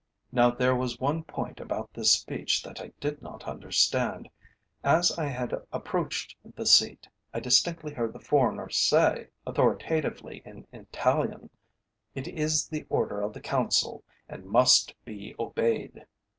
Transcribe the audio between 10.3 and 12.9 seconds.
in Italian: "It is the